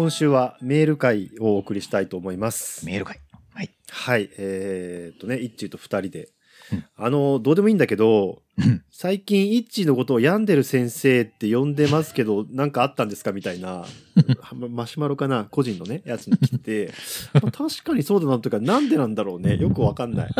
[0.00, 2.86] 今週はメール会をお送りしたいと思います。
[2.86, 3.20] メール会。
[3.52, 3.70] はい。
[3.90, 4.30] はい。
[4.38, 6.30] えーっとね、イッチーと二人で。
[6.72, 13.84] うんあの、どうでもいいんだけど、うん最近、イッチーのことを病んでる先生って呼んでますけど、 なんかあったんですかみたいな、
[14.56, 15.44] まマシュマロかな？
[15.44, 16.94] 個人のね、やつに来て、
[17.34, 19.58] まあ確かにそうだなというか、なんでなんだろうね？
[19.58, 20.30] よくわかんない。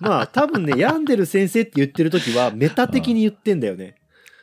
[0.00, 3.96] まあ、多分ね、病んでる先生って言ってる時は、メタ的に言ってんだよね。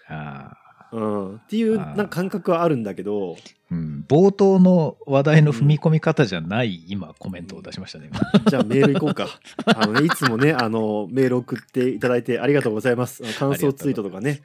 [0.08, 0.59] あ
[0.92, 1.36] うん。
[1.36, 3.38] っていう、なんか感覚はあるんだけど、ー
[3.72, 8.10] うん、冒頭の話題の踏み込み方じゃない、今コメントを出しましたね。
[8.12, 9.28] 今じゃあメール行こうか。
[9.66, 13.22] あのね、いつもね、あの、メール送っていただいてありがとうございます。
[13.38, 14.42] 感想ツイートとかね、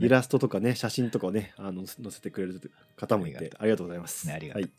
[0.00, 2.60] イラストとかね、写真とかをね、あの、載せてくれる
[2.96, 4.26] 方もいて、ありがとうございます。
[4.26, 4.70] ねありがとうはい。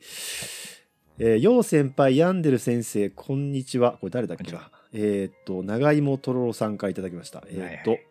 [1.20, 3.94] えー、よう先輩、病んでる先生、こんにちは。
[3.94, 4.70] これ誰だっけな？
[4.94, 7.44] えーっと、長芋とろろさんからいただきました。
[7.48, 8.04] えーっと、はいい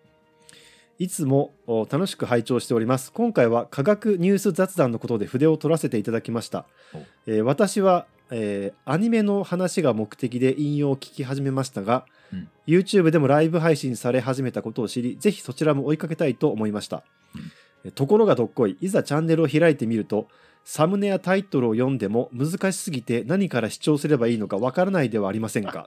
[1.09, 3.13] つもお楽しく拝聴しております。
[3.13, 6.65] 今回は科学ニュース雑談のことで筆を取らせていただきました。
[6.95, 17.05] おえー私は、えーアニメの話が目的で引用を聞き始めましたが、うん YouTube でもライブ配信され始めたことを知り、ぜひそちらも追いかけたいと思いました。
[17.35, 17.43] うん
[17.85, 20.29] えーところがどっこい、いざチャンネルを開いてみると、
[20.65, 25.87] サムネやタイトルを読んでも難しすぎて何から視聴すればいいのかわからないではありませんか？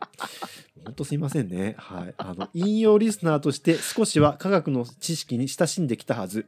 [0.85, 1.75] 本当すいませんね。
[1.77, 2.13] はい。
[2.17, 6.45] あの、引用リスナーとして少しは科学の知識に親しんできたはず。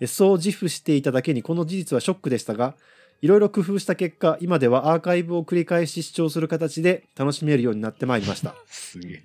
[0.00, 2.74] えそう自負していただけにこの事実はショックでしたが、
[3.22, 8.54] いろいろ工夫した結果、今ではアーカイブを繰り返し視聴する形で楽しめるようになってまいりました。
[8.66, 9.22] すげえ。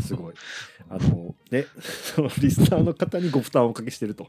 [0.00, 0.34] すごい。
[0.88, 1.66] あの、ね、
[2.40, 4.26] リスナーの方にご負担をおかけしてると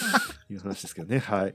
[0.50, 1.18] いう話ですけどね。
[1.18, 1.54] はい。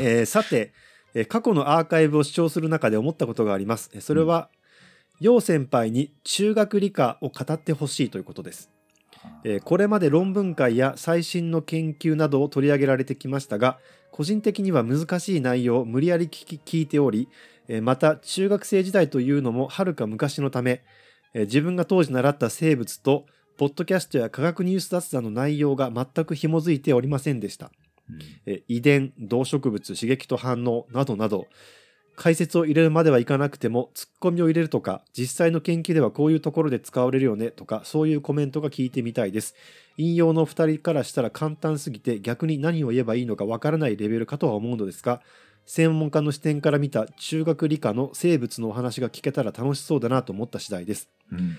[0.00, 0.72] えーさて、
[1.14, 3.90] えー過去のアーカイブを視聴する中で思ったことがあります。
[3.94, 4.48] えーそれは、
[5.20, 8.70] 楊先輩に中学理科を語ってほしいということです。
[9.44, 13.78] えーこれまで論文会や最新の研究などを取り上げられてきましたが
[14.12, 17.28] 個人的には難しい内容を無理やり聞き聞いており、
[17.68, 20.82] えーまた中学生時代というのもはるか昔のため、
[21.34, 23.26] えー自分が当時習った生物と
[23.56, 27.70] ポッドキャストや科学ニュース雑談の内容が全く紐づいておりませんでした。
[28.10, 31.46] うんえー遺伝動植物刺激と反応などなど
[32.16, 39.54] 解説を入れるまではいかなくてもツッコミを入れるとか実際の研究ではこういうところで使われるよねとかそういうコメントが聞いてみたいです。
[39.98, 45.22] 引用の2人からしたら簡単すぎて逆に何を言えばいいのかわからないレベルかとは思うのですが
[45.66, 51.10] 専門家の視点から見た中学理科の生物のお話が聞けたら楽しそうだなと思った次第です。
[51.32, 51.58] うん。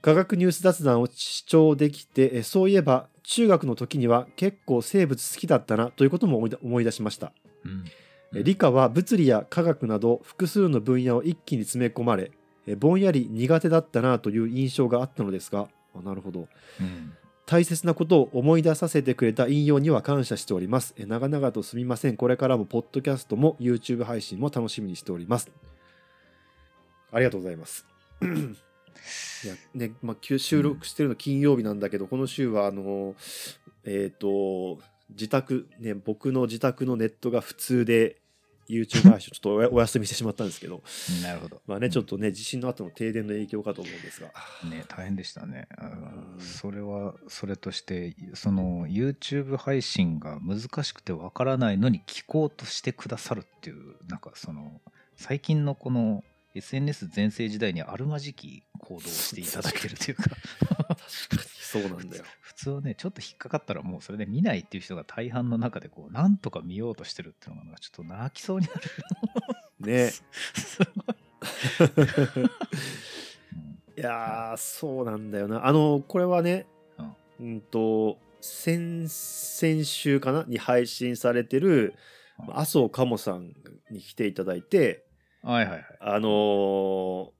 [0.00, 7.32] 科学ニュース雑談を視聴できてえそういえば中学の時には結構生物好きだったなということも思い出しました。
[7.64, 7.84] うん。
[7.86, 12.30] え理科は物理や科学など複数の分野を一気に詰め込まれ
[12.66, 16.48] えぼんやり苦手だったなという印象があったのですがあなるほど。
[16.80, 17.14] うん。
[17.46, 20.94] 大切なことを思い出させてくれた引用には感謝しております。
[20.98, 22.16] え長々とすみません。
[22.18, 25.50] これからもポッドキャストも YouTube 配信も楽しみにしております。
[27.10, 27.86] ありがとうございます。
[29.44, 33.14] いやねまあ、収録してるの金曜日なんだけど、この週はあの
[33.84, 34.78] えっ、と
[35.10, 38.20] 自宅ね僕の自宅のネットが普通で
[38.68, 40.82] YouTube 配信ちょっと お休みしてしまったんですけど
[41.22, 41.62] なるほど。
[41.66, 44.32] まあねちょっとね地震の後の停電の影響かと思うんですが。
[44.68, 45.68] ね、大変でしたね。
[46.38, 54.80] それはそれとしてその YouTube 配信が難しくてわからないのに聞こうとしてくださるっていうなんかその
[55.16, 56.22] 最近のこの
[56.54, 60.24] SNS 全盛時代にあるまじき行動をしていただけるというか
[61.70, 62.24] そうなんだよ。
[62.40, 68.80] 普通はねちょっと引っかかったらもうそれで見ないっていう人が大半の中でこうなんとか見ようとしてるっていうのがなんかちょっと泣きそうになる。
[69.80, 70.10] ね。
[70.10, 71.16] すごい
[72.38, 72.44] うん。
[73.96, 75.66] いやーそうなんだよな。
[75.66, 76.66] あのこれはね
[76.98, 77.14] うん。
[77.40, 81.94] うんと先々週かなに配信されてる
[82.48, 82.56] うん。
[82.58, 83.52] 麻生かもさん
[83.90, 85.04] に来ていただいて
[85.42, 85.84] はいはいはい。
[86.00, 87.37] あのー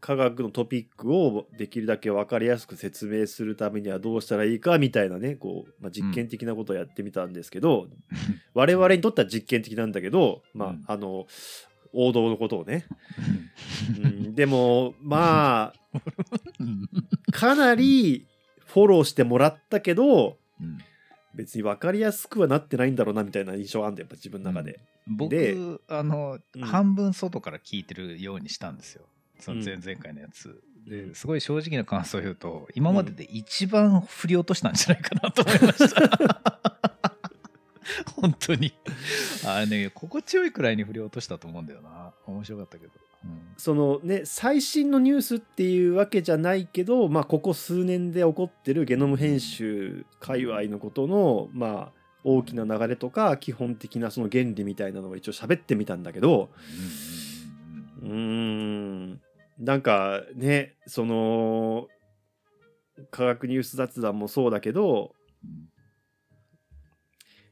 [0.00, 7.88] 科学のトピックをできるだけ分かりやすく説明するためにはどうしたらいいかみたいなねこう、まあ、実験的なことをやってみたんですけど、
[8.54, 10.84] 我々にとっては実験的なんだけど、まあうん。
[10.86, 11.26] あの
[11.92, 12.84] 王道のことをね、
[14.02, 16.00] うん、でもまあ
[16.60, 16.88] うん。
[17.32, 18.26] かなり
[18.66, 20.78] フォローしてもらったけどうん。
[21.34, 24.72] 別に分かりやすくはなってないんだろうなみたいな印象があるんだよやっぱ自分の中で。
[25.28, 26.62] で僕あの、うん。
[26.62, 29.04] 半分外から聞いてるようにしたんですよ
[29.38, 29.64] そのうん。
[29.64, 31.08] 前々回のやつ、うん。
[31.08, 36.58] ですごい正直な感想を言うと今までで一番振り落としたんじゃないかなと思いました。
[38.16, 38.72] 本当に。
[39.46, 42.12] あれね心地よいくらいに振り落としたと思うんだよな。
[42.26, 42.92] 面白かったけど、
[43.24, 43.40] うん。
[43.56, 56.50] そのね最新のニュースっていうわけじゃないけど、まあ、ここ数年で起こってるゲノム編集界隈のことの、まあ、大きな流れとか基本的なその原理みたいなのを一応喋ってみたんだけど。
[58.00, 59.20] うーん
[59.58, 61.88] なんかねその
[63.10, 65.12] 科学ニュース雑談もそうだけど
[65.44, 65.56] うんや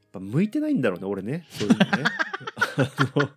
[0.08, 2.04] っぱ向いてないんだろうね俺ねそういうのね。
[2.76, 2.82] あ
[3.20, 3.28] の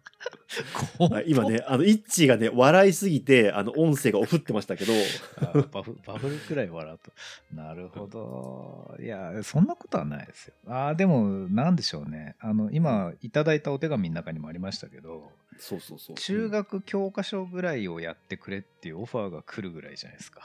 [1.27, 4.93] 今ねあのイッチーがね笑いすぎてあの音声がオフってましたけど
[5.41, 7.11] あバフバブルくらい笑うと。
[7.55, 8.95] なるほど。
[9.01, 10.53] いや、そんなことはないですよ。
[10.67, 12.35] ああ、でも、なんでしょうね。
[12.39, 20.41] あの、今、いただいたお手紙の中にもありましたけど、そうそうそう中学教科書ぐらいをやってくれっていうオファーが来るぐらいじゃないですか。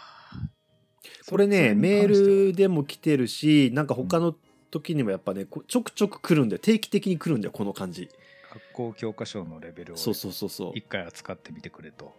[1.28, 4.34] これねそメールでも来てるしなんか他の
[4.70, 8.08] 時にもやっぱねちょくちょく来るんだよ定期的に来るんだよこの感じ
[8.54, 12.14] 学校教科書のレベルをそうそうそうそう一回扱ってみてくれと。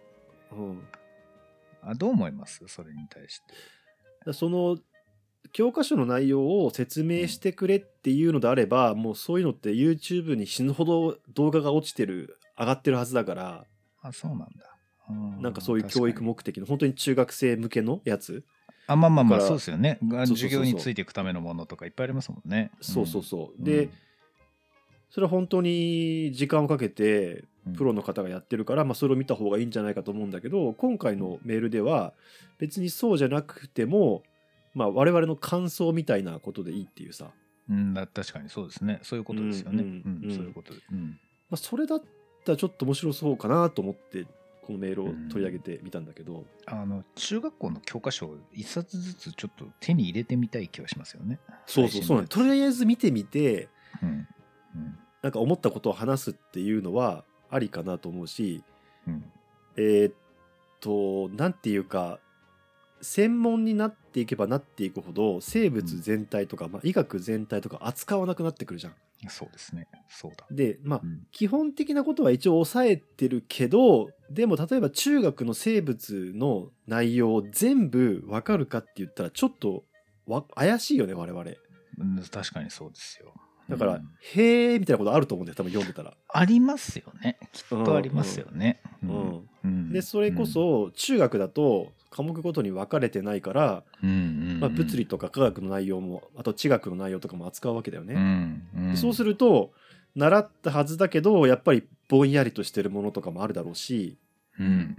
[0.52, 0.82] うん、
[1.82, 2.62] あどう思います？
[2.66, 3.54] それに対して。
[4.26, 4.76] だその
[5.52, 13.64] 教科書の内容を説明してくれっていうのであれば、もうそういうのって YouTube に死ぬほど動画が落ちてる上がってるはずだから、
[14.02, 14.46] あ、そうなんだ。
[15.08, 16.30] うなんかそういう教育も。
[16.30, 18.44] 目的の本当に中学生向けのやつ、
[18.88, 20.00] あ、まあまあまあ、そうですよね。
[20.26, 22.72] 授業についていくためのものとかいっぱいありますもんね。
[22.80, 23.88] そうそうそううんで、
[25.10, 27.72] それは本当に時間をかけてうん。
[27.74, 32.12] プロの方がやってるから、まあ、それを見た方がいいんじゃないかと思うんだけど今回のメールでは
[32.58, 34.22] 別にそうじゃなくても、
[34.72, 37.30] まあ、我々の感想みたいなことでいいっていうさ、
[37.68, 39.00] うん、だ確かにそうですね。
[39.02, 39.82] そういうことですよね。
[39.82, 40.34] ううんん、うん。
[40.34, 40.80] そういうことで。
[40.92, 41.18] うん。
[41.50, 42.02] まあ、それだっ
[42.44, 44.26] たらちょっと面白そうかなと思って
[44.62, 51.38] このメールを取り上げてみたんだけど、あの中学校の教科書を一冊ずつちょっと手に入れてみたい気はしますよね。
[51.66, 53.68] そうそうそうとりあえず見てみて
[54.02, 54.28] うん
[54.76, 58.62] うんなんか思ったことを話すっていうのはありかなと思うし
[59.08, 59.24] うん
[59.76, 60.14] えーっ
[60.80, 62.20] となんていうか
[63.00, 68.94] 専門になっていけばなっていくほど生物全体とか、まあ、医学全体とか扱わなくなってくるじゃん。
[69.28, 69.88] そうですね。
[70.08, 70.46] そうだ。
[70.50, 79.84] でまあうん基本的なことは一応抑えてるけどでも例えば中学の生物の内容を全部わかるかって言ったらちょっと
[80.26, 81.42] わ怪しいよね我々。
[81.98, 83.34] うん確かにそうですよ。
[83.68, 86.14] だから、うんへえみたいなことあると思うんだよ多分読んでたら。
[86.28, 87.38] ありますよね。
[87.52, 88.80] きっとありますよね。
[89.92, 98.14] でそれこそ中学だと科目ごとに分かれてないから、うんうんうんまあ、物理とか科学の内容もあと地学の内容とかも扱うわけだよね。
[98.14, 99.72] うんうんでそうすると
[100.14, 104.16] 習ったはずだけどやっぱりぼんやりとしてるものとかもあるだろうし、
[104.58, 104.96] うん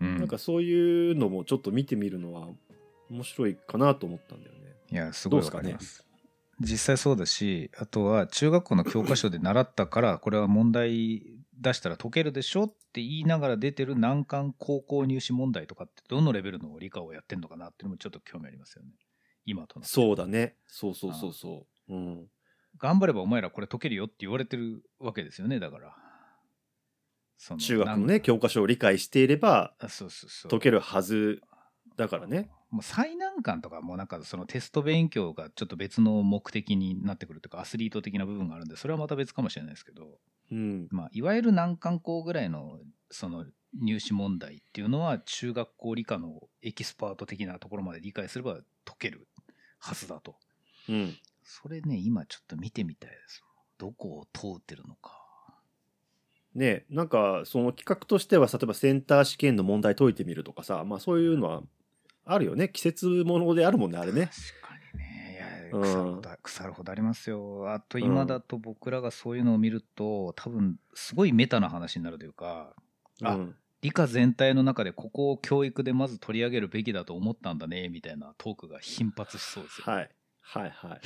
[0.00, 2.48] うんなんかそういうのもちょっと見てみるのは
[3.10, 4.60] 面白いかなと思ったんだよね。
[4.90, 6.06] いやすごいわかります。
[6.60, 11.22] 実際そうだしあとは中学校の教科書で習ったからこれは問題
[11.58, 18.90] 出したら解けるでしょって言いながら出てる難関高校入試問題とかってどのレベルの理科をやってんのかなっていうのもちょっと興味ありますよね
[19.46, 20.54] 今とのそうだね。
[20.66, 21.92] そうそうそうそう。
[21.92, 22.26] うん。
[22.78, 25.96] 頑張ればお前らこれ解けるよって言われてるわけですよねだから
[27.56, 31.40] 中学のね教科書を理解していればあそうそうそう解けるはず
[32.00, 32.50] だからね。
[32.70, 40.18] もう最難関とかもうなんかそのテスト勉強がちょっと別の目的になってくるというかアスリート的な部分があるんでそれはまた別かもしれないですけど、
[40.50, 40.88] うん。
[40.90, 42.78] まあ、いわゆる難関校ぐらいの
[43.10, 43.44] その
[43.78, 48.54] 入試問題っていうのは中学校理科のエキスパート的なところまで理解すれば
[48.84, 49.28] 解ける
[49.78, 50.36] はずだと
[50.88, 51.16] うん。
[51.44, 53.42] それね今ちょっと見てみたいです
[53.78, 55.20] どこを通ってるのか
[56.54, 61.62] ねなんかその企画としては例えばセンター試験の問題解いてみるとかさまあそういうのは
[62.32, 62.68] あるよね。
[62.68, 64.30] 季節ものであるもんねあれね。
[64.62, 65.70] 確かにね。
[65.72, 65.82] いやうん。
[65.82, 67.72] 腐るほど、腐るほどありますよ。
[67.72, 72.72] あと今だと僕らがそういうのを見ると多分すごいメタな話になるというか
[73.22, 73.54] あうん。
[73.82, 80.10] 理科全体の中でここを教育でまず取り上げるべきだと思ったんだねみたいなトークが頻発しそうですよ、はい。
[80.42, 81.00] はい はい。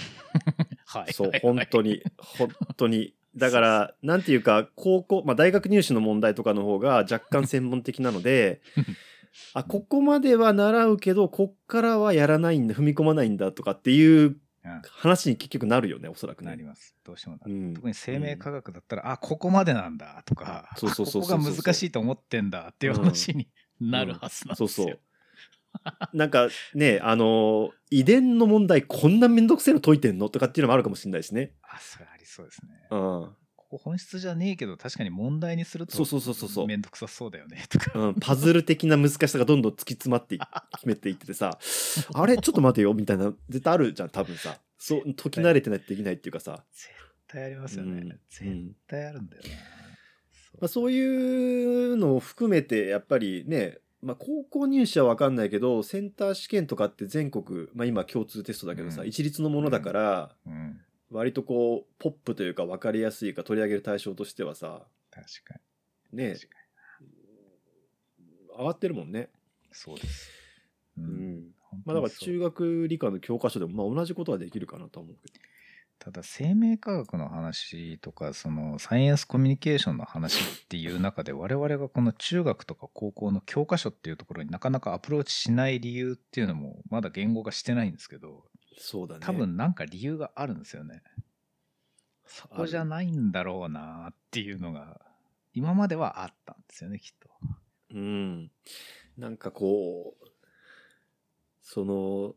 [0.85, 2.03] はいそうはい本当に。
[2.19, 3.15] 本当に。
[3.37, 8.61] だからなんていうか高校、まあ、大学入試の問題とかの方が若干専門的なので
[9.53, 14.37] あここまでは習うけどこっからはやらないんだ踏み込まないんだとかっていう
[14.67, 14.83] うん。
[14.89, 16.51] 話に結局なるよねおそらくね。
[16.51, 16.97] なります。
[17.05, 17.75] どうしてもなる、うん。
[17.75, 23.49] 特に生命科学だったら、あここまでなんだとかそうそうそうここが難しいと思ってんだっていう話に
[23.79, 25.01] なるはずなんですよ、そうそう。
[26.15, 31.53] なんかねあの遺伝の問題こんなめんどくせえの解いてんのとかっていうのもあるかもしれないしね。
[31.63, 33.37] あそれありそうですね、うん、
[33.75, 36.67] ここ本質じゃねえけど確かに問題にするとそうそうそうそうそう。
[36.69, 40.39] めんどくさそうだよねとか、うん、パズル的な難しさがどんどん突き詰まってい
[40.77, 41.59] 決めていっててさ
[42.15, 42.37] あれ？
[42.39, 44.61] ちょっと待てよみたいな絶対あるじゃん多分さ。
[44.79, 46.89] そう解き慣れてないとできないっていうかさ、絶
[47.27, 49.49] 対ありますよね、うんう絶ん対あるんだよな、
[50.61, 51.05] まあ、そうい
[51.93, 59.09] うのを含めてやっぱりね、まあ、高校入試は分かんないけどセンター試験とかって全国、まあ、今共通テストだけどさ、うん。
[59.09, 60.81] 一律のものだから、うん
[61.15, 65.61] 割とこうポップというか分かりやすいか取り上げる対象としてはさ確か
[66.13, 66.57] ねに確か
[68.59, 69.21] 上がってるもんね。
[69.21, 69.27] に
[69.73, 70.31] そうです。
[70.97, 71.55] ううんん。
[71.85, 75.41] まあだから中学理科の教科書でもまあ同じことはできるかなとは思うけど。
[76.01, 88.45] ただ生命科学の話とかそのサイエンスコミュニケーションの話っていう中で我々がこの中学とか高校の教科書っていうところになかなかアプローチしない理由っていうのもまだ言語化してないんですけど
[88.79, 89.21] そうだね。
[89.25, 91.03] 多分なんか理由があるんですよね。
[92.27, 95.01] そこじゃないんだろうなっていうのが
[95.53, 97.29] 今まではあったんですよねきっと。
[97.91, 98.51] うん。
[99.17, 100.27] なんかこう、
[101.61, 102.35] その、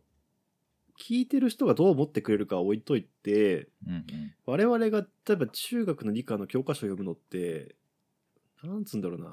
[1.00, 4.06] 聞いてる人がどう思ってくれるかは置いといて、うんうん、
[4.46, 7.76] 我々が例えば中学の理科の教科書を読むのって、
[8.64, 9.30] なんつうんだろうな。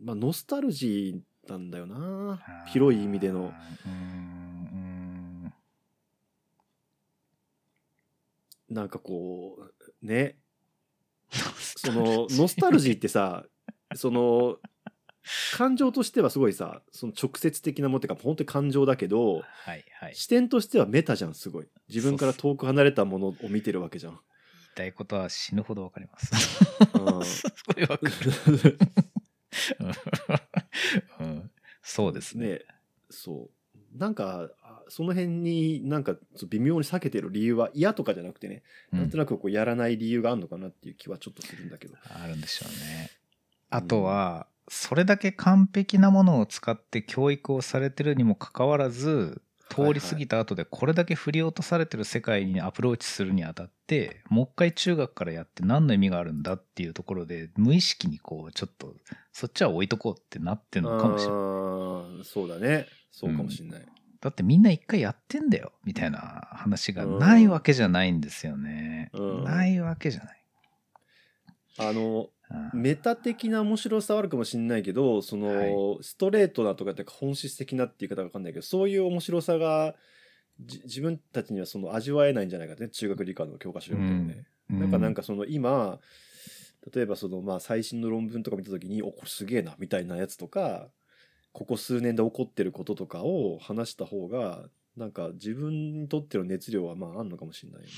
[0.00, 2.40] まあ、ノスタルジーなんだよな。
[2.68, 3.52] 広い意味での。
[3.86, 4.38] うーん
[8.68, 9.58] なんかこ
[10.02, 10.38] う、ね。
[11.76, 13.44] その、ノスタルジーってさ、
[13.94, 14.58] その、
[15.56, 20.14] 感情としてはすごいさ、その直接的なものっていうか、本当に感情だけど、はいはい。
[20.14, 21.66] 視点としてはメタじゃん、すごい。
[21.88, 24.12] 自分から遠く離れたものを見てるわけじゃん。
[24.12, 24.22] 言い
[24.74, 26.32] たいことは死ぬほどわかります。
[26.94, 27.42] うんす
[27.74, 28.78] ごいわかる。
[31.20, 31.50] うん
[31.82, 32.46] そうですね。
[32.48, 32.60] ね
[33.10, 33.50] そ
[33.94, 33.98] う。
[33.98, 34.57] なんか、あ
[34.88, 36.16] その辺になんか
[36.48, 41.94] 微妙に避けてる理由は嫌とかじゃなくてね、うんなんとなくこうやらない理由があるのかなっていう気はちょっとするんだけど。
[42.10, 43.10] あるんでしょうね。
[43.70, 58.94] あとは、それだけ完璧なものを使って教育をされてるにもかかわらず、通り過ぎた後でこれだけ振り落とされてる世界にアプローチするにあたって、もう一回中学からやって何の意味があるんだっていうところで、無意識にこう、ちょっと、
[59.32, 62.24] そっちは置いとこうってなってるのかもしれない。
[62.24, 62.86] そうだね。
[63.12, 63.86] そうかもしれない。
[64.20, 69.10] だってみんな一回やってんだよ、みたいな話がないわけじゃないんですよね。
[69.12, 70.44] うんないわけじゃない。
[71.78, 72.28] あの、うん
[72.72, 79.94] メタ的な面白さはあるかもしれないけど、その、はストレートなとかっていうか本質的なっていう言い方がわかんないけど、そういう面白さが、
[80.58, 84.46] じ自分たちにはその味わえないんじゃないかね、中学理科の教科書読んでもね。
[84.70, 85.98] なんかなんかその今、
[86.94, 90.88] 例えばそのまあ最新の論文とか見た時に、お、これすげえな、みたいなやつとか、
[91.52, 97.92] ここ数年で起こってることとかを話した方が、なんか自分にとっての熱量はまああんのかもしれないよね。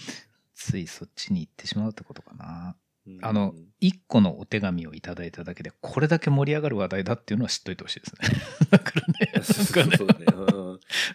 [0.55, 2.77] ついそっちに行ってしまうってことかな。
[3.07, 8.29] うんあの、一個のお手紙をいただいただけで、これだけ盛り上がる話題だっていうのは知っといてほしいですね。
[8.71, 9.43] だからね、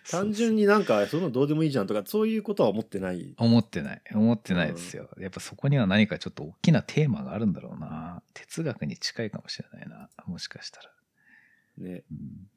[0.09, 3.35] 単純になんか、そのどうでもいいじゃんとか、そういうことは思ってない。
[3.37, 4.01] 思ってない。
[4.13, 5.09] 思ってないですよ。
[5.19, 8.23] やっぱそこには何かちょっと大きなテーマがあるんだろうな。
[8.33, 10.09] 哲学に近いかもしれないな。
[10.25, 10.91] もしかしたら。
[11.77, 12.03] ね。
[12.11, 12.49] うん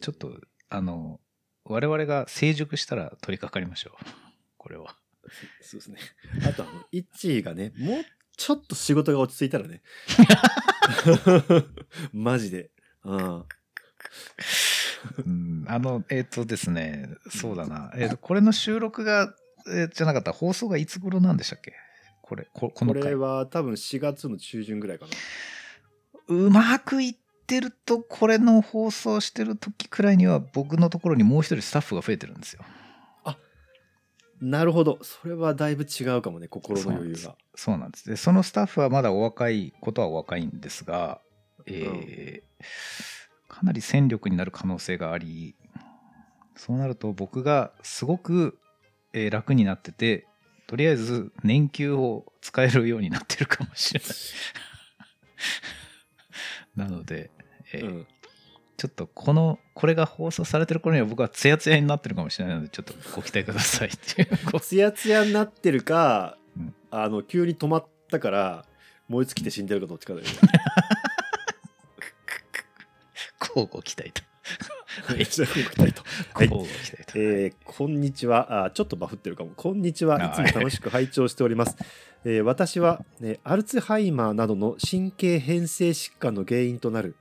[0.00, 0.32] ちょっと、
[0.70, 1.20] あの、
[1.64, 4.04] 我々が成熟したら取り掛かりましょう。
[4.56, 4.94] これは。
[5.60, 5.98] そうですね。
[6.46, 8.04] あと、あの、イッチーがね、もう
[8.36, 9.82] ちょっと仕事が落ち着いたらね。
[12.14, 12.70] マジで。
[13.04, 13.44] うん。
[15.26, 17.92] うんあの、えっ、とですね、そうだな。
[17.96, 19.34] えっ、と、これの収録が、
[19.66, 21.74] えーじゃなかった放送がいつ頃なんでしたっけ？
[22.22, 23.14] これ、ここの回これ。
[23.16, 25.12] は多分4月の中旬ぐらいかな。
[26.28, 27.16] うまくいっ
[27.48, 32.62] てると、これの放送してる時くらいには、僕のところにもう一人スタッフが増えてるんですよ。
[34.40, 34.98] なるほど。
[35.02, 37.34] それはだいぶ違うかもね、心の余裕が。
[37.56, 38.08] そうなんです。
[38.08, 41.20] で、そのスタッフはまだお若いことはお若いんですが、
[41.66, 42.48] えー
[43.48, 45.56] かなり戦力になる可能性があり、
[46.54, 48.58] そうなると僕がすごく、
[49.12, 50.26] えー楽になってて、
[50.68, 54.08] とりあえず年給を使えるようになってるかもしれない。
[56.76, 57.30] なので、
[57.72, 58.06] えーうん。
[58.76, 64.28] ちょっとこの、これが放送されてる頃には僕はツヤツヤになってるかもしれないので、ちょっとご期待くださいっていう。
[64.60, 68.64] ツヤツヤになってるか、うんあの、急に止まったから、
[69.08, 70.32] 燃え尽きて死んでるかどっちかだよね。
[73.40, 74.22] こうご期待と。
[75.04, 76.04] はいこうご期待と。
[77.16, 78.70] えーこんにちはあ。
[78.70, 79.50] ちょっとバフってるかも。
[79.56, 80.22] こんにちは。
[80.22, 81.76] いつも楽しく拝聴しております。
[82.24, 87.16] えー私は、ね、アルツハイマーなどの神経変性疾患の原因となる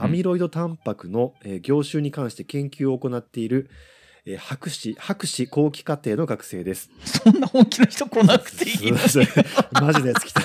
[0.00, 3.68] アミロイドタンパクの、えー業種に関して研究を行っている、
[4.24, 6.90] えー博士博士後期課程の学生です。
[7.04, 9.18] そんな本気の人来なくていいマジ
[10.02, 10.40] でやつ来た。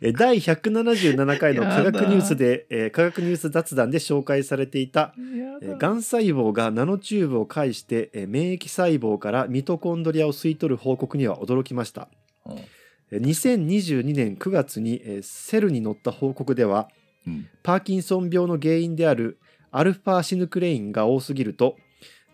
[0.00, 5.14] えー第177回の科学ニュースで、えー科学ニュース雑談で紹介されていた
[5.62, 12.08] えーがん細胞がナノチューブを介して、えー免疫細胞からミトコンドリアを吸い取る報告には驚きました。
[12.46, 12.58] うん
[13.10, 16.88] えー2022年9月に、えー Cell に載った報告では、
[17.26, 17.48] うん。
[17.62, 19.38] パーキンソン病の原因である
[19.70, 21.76] アルファシヌクレインが多すぎると、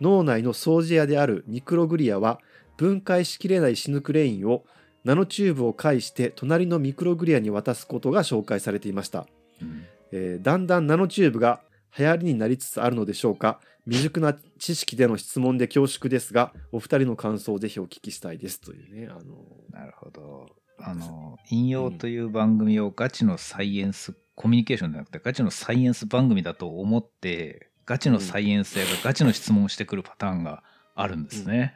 [0.00, 2.40] 脳内の掃除屋であるミクログリアは
[2.76, 4.64] 分解しきれないシヌクレインを
[5.04, 9.26] ナノチューブを介して隣のミクログリアに渡すことが紹介されていました、
[9.61, 9.84] うん。
[10.12, 11.61] えーだんだんナノチューブが
[11.96, 13.61] 流行りになりつつあるのでしょうか。
[13.84, 18.61] 未熟な知識での質問で恐縮ですがお二人の感想をぜひお聞きしたいです。
[18.61, 20.50] というねあのなるほど。
[20.78, 30.62] あの、引用という番組をガチのサイエンス、コミュニケーションじゃなくてガチのサイエンス番組だと思って、ガチのサイエンス屋がガチの質問をしてくるパターンが
[30.95, 31.75] あるんですね。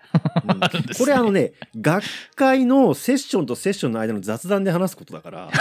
[0.98, 5.50] これあのね学会のセッションとセッションの間の雑談で話すことだから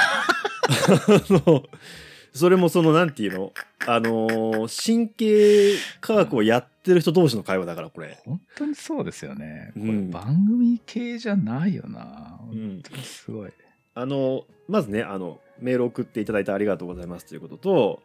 [2.34, 3.54] それもそのなんていうの？
[3.88, 9.72] あの神経科学をやってる人同士の会話だからこれ、本当にそうですよね。
[9.74, 12.40] これうん番組系じゃないよな。
[12.52, 13.52] うん本当にすごい。
[13.96, 18.04] あのまずねあのメール送っていただいてありがとうございますということと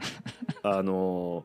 [0.62, 1.44] あの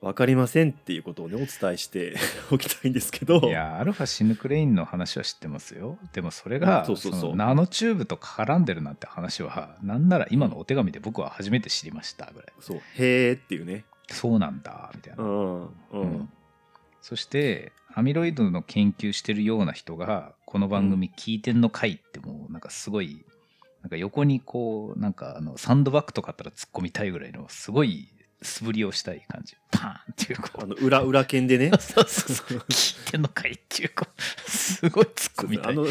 [0.00, 2.14] 分かりませんっていうことをねお伝えして
[2.52, 3.40] おきたいんですけど。
[3.40, 5.98] いや、アルファシヌクレインの話は知ってますよ。
[6.12, 7.36] でもそれが、そうそうそう。
[7.36, 12.52] ナノチューブと絡んでるなんて話は、なんなら今のお手紙で僕は初めて知りましたぐらい。
[12.60, 12.80] そう。
[12.94, 13.84] へーっていうね。
[14.08, 15.24] そうなんだ、みたいな。
[15.24, 16.28] うんうん、うん。
[17.00, 22.17] そして、アミロイドの研究してるような人が、この番組聞いてんのかいって
[22.68, 23.24] かすごい、
[23.82, 28.08] なんか横にこう、なんかあの、サンドバッグとかあったら突っ込みたいぐらいの、すごい
[28.42, 29.56] 素振りをしたい感じ。
[29.70, 30.62] パーンっていう、こう。
[30.64, 32.58] あの裏裏剣でね そうそうそう。
[32.68, 35.72] 聞いてんのかいっていう、こう、すごい突っ込みたい。
[35.72, 35.86] あの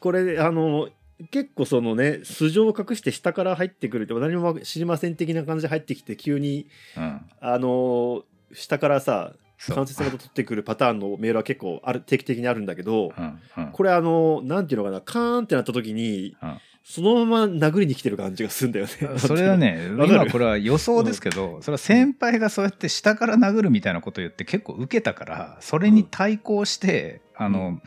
[0.00, 0.88] これあの
[1.30, 7.20] 結構そのね素性を隠して下から入ってくるって何も知りません的な感じで入ってきて急にうん。
[7.40, 9.32] あの下からさ
[9.64, 13.40] そう関節ごと取ってくるパターンのメールは結構ある定期的にあるんだけど、うん。
[13.56, 13.72] うん。
[13.72, 18.92] これあのなんていうのかなカーンってなった時にうんそのまま殴りに来てる感じがするんだよね。
[19.18, 27.80] それはね、 今これは予想ですけど、それは先輩がそうやって下から殴るみたいなことを言って結構受けたから、それに対抗して、あの、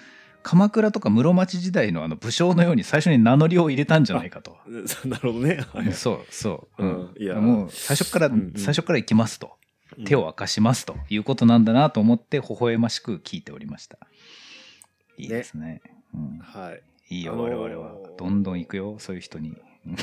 [0.43, 4.55] 鎌倉とか室町時代のあの武将のように最初に名乗りを入れたんじゃないかと。
[4.85, 5.59] そう なるほどね。
[5.73, 6.83] はいそうそう。
[6.83, 9.51] うんうんいやもう最初から、うんうん最初から行きますと。
[10.05, 13.97] 手を明かしますということなんだなと思って微笑ましく聞いておりました。
[15.17, 15.81] いいですね。
[16.13, 16.81] うん、はい。
[17.15, 17.95] いいよ、あのー我々は。
[18.17, 19.55] どんどん行くよ、そういう人に。
[19.85, 19.95] う ん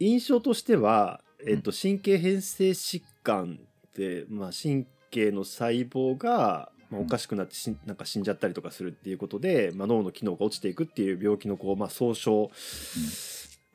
[0.00, 12.50] 印象としては、えっと、神経変性疾患って、まあ、神経の細胞が、まあ、おかしくなってしなんか死んじゃったりとかするっていうことで、まあ、脳の機能が落ちていくっていう病気のこう、まあ、総称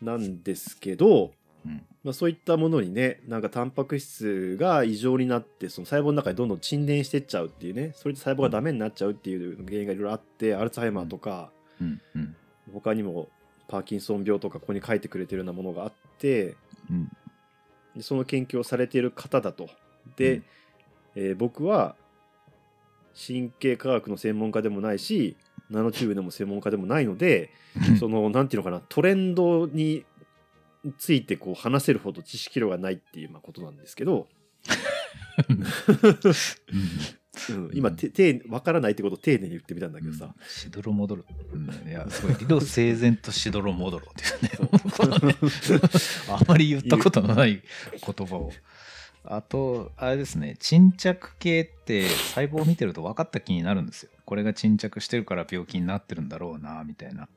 [0.02, 1.32] なんですけど、
[1.66, 1.86] うん。
[2.04, 12.02] まあ、そういったものにねなんかタンパク質が異常になってその細胞の中にどんどん沈殿してっちゃうっていうねそれで細胞がダメになっちゃうっていう原因がいろいろあってアルツハイマーとか、うん。
[12.16, 12.36] うん。
[12.74, 13.28] 他にも
[13.68, 16.56] パーキンソン病とかここに書いてくれてるようなものがあって
[16.90, 17.12] うん。
[17.96, 19.70] でその研究をされている方だと。
[20.16, 20.44] で、うん。
[21.16, 21.96] えー僕は
[23.28, 25.36] 神経科学の専門家でもないし
[25.70, 27.52] ナノチューブでも専門家でもないので、
[28.00, 30.04] そのなんていうのかなトレンドに
[30.98, 34.28] ついてこう話せるほど知識量がないっていうまあことなんですけど、
[37.50, 41.24] うん、今てて分からないってことを丁寧に言ってみたんだけどさ、しどろもどろ。
[41.54, 42.36] うんいや、すごい。
[42.40, 45.80] 理路整然としどろもどろっていうね。
[46.30, 47.62] あまり言ったことのない
[47.94, 48.52] 言葉を。
[49.24, 54.12] あと、あれですね、沈着系って細胞を見てると分かった気になるんですよ。
[54.26, 57.28] これが沈着してるから病気になってるんだろうな、みたいな。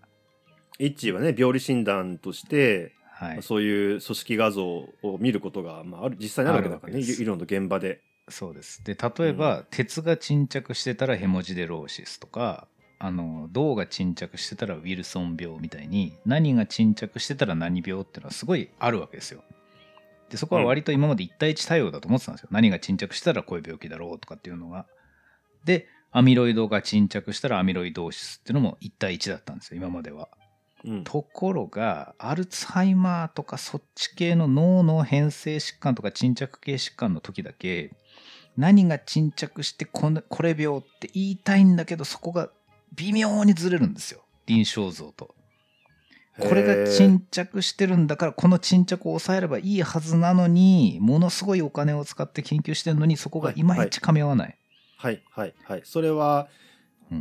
[0.78, 3.42] イッチーはね病理診断として、はい。
[3.42, 8.00] そういう組織画像を見ることが、まあ、ある実際にあるわけだからね医療の現場で。
[8.28, 8.82] そうです。
[8.84, 12.66] で、例えば、鉄が沈着してたらヘモジデローシスとか、
[12.98, 19.42] あの、銅が沈着してたらウィルソン病みたいに、何が沈着してたら何病っていうのはすごいあるわけですよ。
[20.30, 22.48] で、そこは割と今まで1対1対応だと思ってたんですよ。
[22.52, 24.86] 何が沈着したらこういう病気だろうとかっていうのが。
[25.64, 30.28] で、アミロイドが沈着したらアミロイドーシスっていうのも1対1だったんですよ、今までは。
[30.84, 31.04] うん。
[31.04, 37.92] ところがアルツハイマーとかそっち系の脳の変性疾患とか沈着系疾患の時だけ
[38.56, 42.50] 何が沈着してこのこれ病って言いたいんだけどそこが
[42.94, 44.20] 微妙にずれるんですよ。
[44.46, 45.34] 臨床像と。
[46.38, 54.58] これが沈着してるんだからこの沈着を抑えればいいはずなのにものすごいお金を使って研究してるのにそこがいまいち噛み合わない。
[54.96, 55.82] はいはいはい。
[55.84, 56.71] それは、うん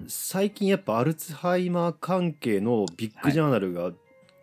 [0.07, 3.91] 最近やっぱアルツハイマー関係のビッグジャーナルが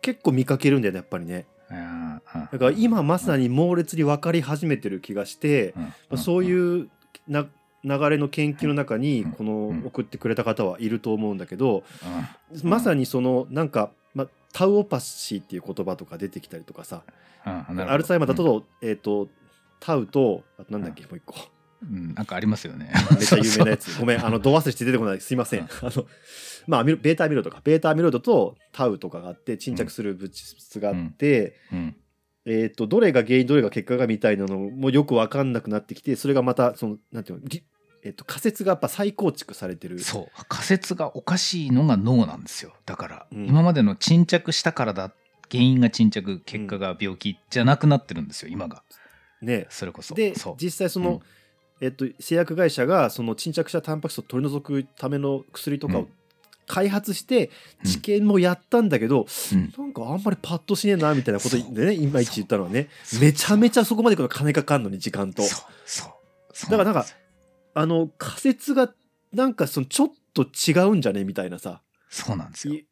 [0.01, 1.45] 結構見かけるんだよねやっぱりね。
[1.69, 5.73] だから今まさに猛烈に分かり始めてる気がして、
[6.15, 6.47] そううん。
[6.47, 6.89] いう
[7.27, 7.45] な
[7.83, 9.31] 流れの研究の中にうん。
[9.31, 11.83] このうん送ってくれた方はいると思うんだけど、
[12.53, 12.69] うん。
[12.69, 17.03] まさにそのなんか、まあ、タウオパシーっていう言葉とか出てきたりとかさ。
[17.45, 19.29] アルツハイマーだと,、えー、と
[19.79, 21.35] タウとあとなんだっけ、もう一個
[21.81, 22.91] うん、なんかありますよね。
[23.11, 23.97] めっちゃ有名なやつ。
[23.99, 25.21] ごめん、あの、度忘れして出てこない。
[25.21, 25.61] すいません。
[25.63, 26.05] あの、
[26.67, 27.61] まあ、ベータアミロイドか。
[27.63, 31.95] ベータアミロイドとタウとかがあって、沈着する物質があって、うん。
[32.45, 37.63] えっ、と、どれが原因、どれが結果がみたいなのもよくわかんなくなってきて、それがまた、その、なんていうの、ぎ
[38.03, 39.99] えっ、と、仮説がやっぱ再構築されてる。
[39.99, 45.11] そう仮説がおかしいのが脳なんですよだから、うん今までの沈着したからだ
[45.51, 48.83] 原因が沈着結果が病気じゃなくなってるんですよ今が
[49.41, 49.67] ね。
[49.69, 51.21] それこそで実際その、
[51.81, 56.07] えっと、製薬会社がその沈着したタンパク質を取り除くための薬とかをうん。
[56.67, 57.49] 開発して
[57.83, 57.91] うん。
[57.91, 59.73] 治験もやったんだけど、うん。
[59.77, 62.89] なんかあんまりパッとしねえなみたいなことでね今一言ったのはね。
[63.19, 65.41] めちゃめちゃそこまで行くの金かかんのに時間と。
[65.43, 65.71] そう。
[65.85, 66.11] そう。
[66.53, 66.71] そう。
[66.71, 67.09] だからなんか
[67.73, 68.93] あの仮説が
[69.33, 71.81] なんかそのちょっと違うんじゃねみたいなさ。
[72.09, 72.75] そうなんですよ。
[72.75, 72.85] い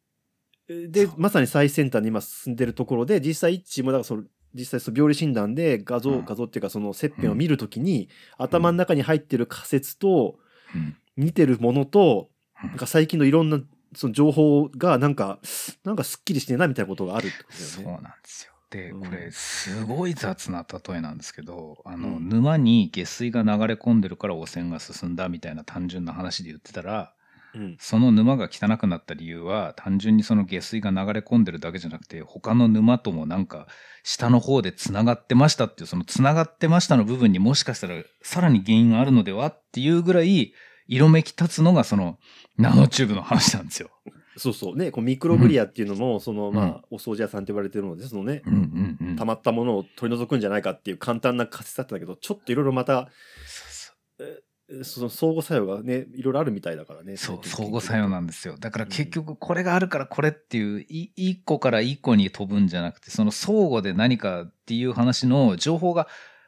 [0.68, 6.24] でまさに最先端に今進んでるところで実際一致もだからその実際その病理診断で画像、うん。
[6.24, 10.38] 画像っていうかその切片を見るときに、頭の中に入ってる仮説と
[10.74, 10.96] うん。
[11.16, 12.30] 似てるものと、
[12.62, 12.68] うん。
[12.70, 13.60] なんか最近のいろんな
[13.94, 15.38] その情報がなんか
[15.84, 18.02] なんかすっきりしてないみたいなことがあるってことそうだよね。
[18.02, 18.52] なんですよ。
[18.70, 19.00] でうん。
[19.00, 22.28] これすごい雑な例えなんですけどあの、うん。
[22.28, 27.14] 沼に下水が流れ込んでるから汚染が進んだみたいな単純な話で言ってたら
[27.54, 27.76] うん。
[27.78, 33.66] その沼が汚くなった理由は単純にその下水が流れ込んでるだけじゃなくて他の沼ともなんか
[34.02, 40.52] 下の方でつながってましたっていうそのつながってましたの部分にもしかしたらさらに原因があるのではっていうぐらい
[40.86, 42.18] 色めき立つのがその
[42.56, 43.90] ナノチューブの話なんですよ。
[44.38, 44.76] そうそう。
[44.76, 46.54] ねこうミクログリアっていうのも、そのうん。
[46.54, 49.16] まあお掃除屋さんって言われてるのでそのね、うんうんうん。
[49.16, 53.08] 溜まったものを取り除くんじゃないかっていう簡単な仮説だったんだけどちょっといろいろまた
[53.46, 54.42] そうそう
[54.84, 58.56] その相互作用がねいろいろあるみたいだからねそう、相互作用なんですよ。
[58.58, 66.06] だから結局これがあるからこれっていう、い一個から一個に飛ぶんじゃなくて、その相互で何かっていう話の情報が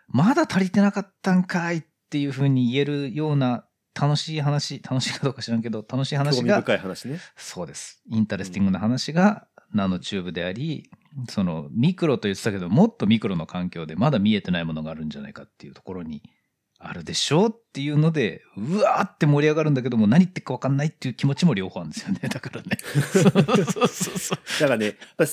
[0.09, 3.65] まだ足りてなかったんかいっていうふうに言えるような
[3.99, 7.21] 楽しい話、楽しいかどうか知らんけど、楽しい話興味が、深い話ね。
[7.37, 8.03] そうです。
[8.07, 10.91] interesting な話がナノチューブであり、
[11.29, 16.23] そのミクロと言ってたけど、もっとミクロの環境でまだ見えてないものがあるんじゃないかっていうところに
[16.83, 22.21] あるでしょうっていうので、うわーって盛り上がるんだけども、何言ってるか分かんないっていう気持ちも両方あるんですよね。
[22.33, 22.69] だからね。
[23.71, 24.39] そうそうそう。
[24.61, 25.27] だからね、やっぱ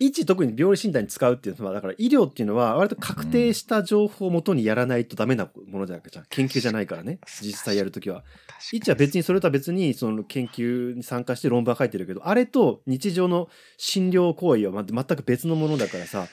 [0.00, 8.24] 一特に病理診断に使うっていうのは、だから医療っていうのは割と確定した情報をもとにやらないとダメなものじゃなくて、研究じゃないからね、実際やるときは。
[8.72, 16.26] 一は別にそれとは別にその研究に参加して論文は書いてるけど、あれと日常の診療行為はま全く別のものだからさ、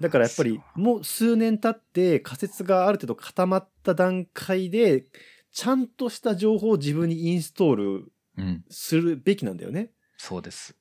[0.00, 5.04] だからやっぱりもう数年経って仮説がある程度固まった段階で、
[5.52, 9.90] ちゃんとした情報を自分にインストールうん、するべきなんだよね。
[10.16, 10.76] そうです。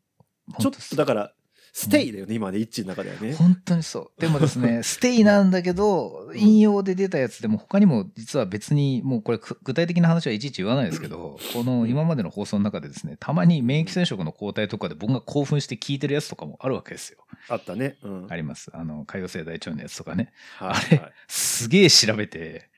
[0.60, 1.34] ちょっとだから、
[1.76, 3.34] ステイだよね、今ね、一致の中ではね。
[3.34, 4.22] 本当にそう。
[4.22, 17.18] でもですね、 ステイなんだけど、引用で出たやつでも他にも実は別に、もうこれく具体的な話はいちいち言わないですけど、この今までの放送の中でですね、たまに免疫染色の抗体とかで僕が興奮して聞いてるやつとかもあるわけですよ。
[17.50, 17.98] あったね。
[18.04, 18.28] うん。
[18.30, 18.70] あります。
[18.72, 20.32] あの、海洋性大腸炎のやつとかね。
[20.58, 22.70] はいあれはいすげえ調べて、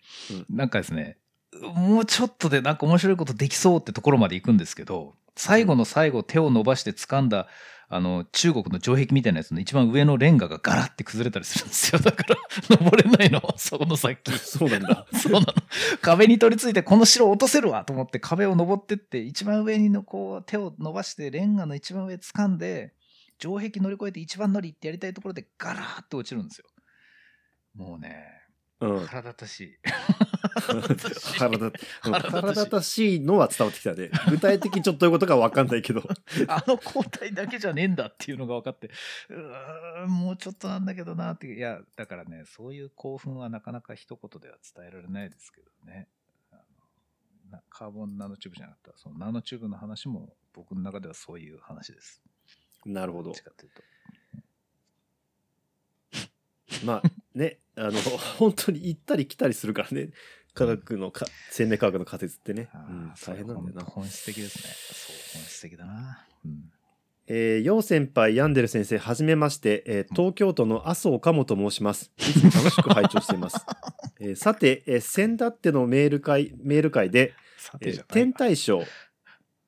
[0.50, 1.18] なんかですね、
[1.62, 7.48] もうちょっとでなんか面白いことできそうってところまで行くんですけど、最後の最後手を伸ばして掴んだ、
[7.88, 12.00] あの、中国の城壁みたいなやつの一番上のレンガがガラって崩れたりするんですよ。
[12.04, 12.36] だから、
[12.70, 14.32] 登れないの、 そこの先。
[14.40, 15.06] そうなんだ。
[15.14, 15.46] そうなの。
[16.02, 22.94] 壁に取り付いて、この城落とせるわと思って壁を登ってって、一番上にのこう手を伸ばして、レンガの一番上掴んで、
[23.40, 26.66] 城壁乗り越えて一番乗りってやりたいところでガラーって落ちるんですよ。
[27.76, 28.45] もうね、
[28.82, 29.06] うん。
[29.06, 29.78] 腹立たしい。
[30.56, 30.80] 腹
[31.50, 34.10] 立腹立たしいのは伝わってきたね。
[34.30, 36.02] 具体的にちょっとどういうことかわかんないけど。
[36.48, 38.90] あの抗体だけじゃねえんだっていうのが分かって、
[39.30, 46.08] うーん、もうちょっとなんだけどなっていや、だからね、そういう興奮はなかなか一言では伝えられないですけどね。
[46.52, 52.22] あのなカーボンナノチューブじゃなかった、そのナノチューブの話も僕の中ではそういう話です。
[52.86, 53.44] なるほどどっち。
[53.44, 53.82] かというと。
[56.84, 57.94] まあね、あの、
[58.38, 60.10] 本当に行ったり来たりするからね。
[60.54, 62.70] 科学のか、生命科学の仮説ってね。
[62.74, 63.84] うん、大変なんだよな。
[63.84, 64.74] 本質的ですね。
[64.74, 66.26] そう、本質的だな。
[66.46, 66.72] うん。
[67.28, 72.12] えー、陽先輩、ヤンデル先生、はじめまして、えー東京都の麻生岡本申します。
[72.20, 73.66] いつも楽しく拝聴しています。
[74.22, 77.34] えーさて、えー、先だってのメール会、メール会で、
[77.82, 78.86] えー天体ショー、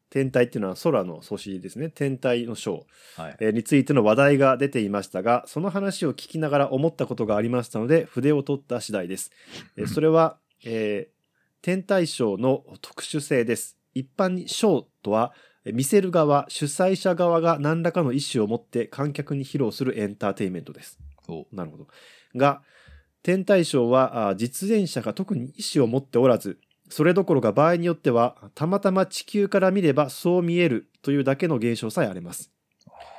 [0.10, 1.90] 天体っていうのは空の素子ですね。
[1.90, 3.38] 天体のショー、はい。
[3.40, 9.32] えーについての話題が出ていましたが、その話を聞きながら思ったことがありましたので、筆を取った次第です。
[9.76, 11.18] えー それは、えー
[11.64, 13.78] 天体ショーの特殊性です。
[13.94, 15.34] 一般にショーとは、
[15.66, 21.00] えー見せる側、主催者側が何らかの意思を持って観客に披露するエンターテインメントです。
[21.28, 21.88] おなるほど。
[22.36, 22.62] が、
[23.24, 32.52] 天体ショーはあ実演者が特に意思を持っておらずそれどころか場合によってはたまたま地球から見ればそう見えるというだけの現象さえあります。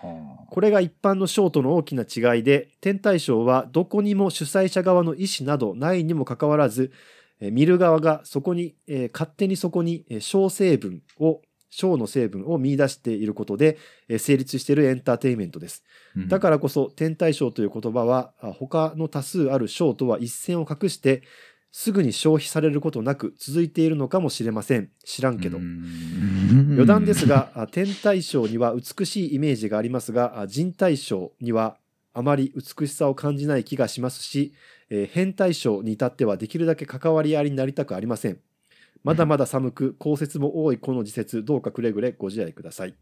[0.02, 6.92] はこれが一般のショーとの大きな違いで天体ショーはどこにも主催者側の意思などないにもかかわらず
[7.40, 13.78] えー見る側がそこに、えー勝手にそこにえー小成分を小の成分を見出していることで
[14.09, 15.85] えー成立しているエンターテインメントです。
[16.16, 21.22] あだからこそ天体ショーという言葉はあ他の多数あるショーとは一線を画して
[21.70, 24.90] すぐに消費されることなく続いているのかもしれません。
[25.04, 25.59] 知らんけど。
[25.59, 31.76] 余余談ですがあ天体ショーには美しいイメージがありますがあ人体ショーには
[32.14, 34.54] あまり美しさを感じない気がしますし、
[34.90, 38.38] えー変態ショーに至ってはできるだけ関わりありになりたくありません。
[39.04, 42.94] まだまだ寒く降雪も多いこの時節どうかくれぐれご自愛ください。